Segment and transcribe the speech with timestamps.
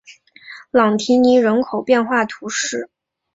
[0.71, 2.89] 朗提尼人口变化图示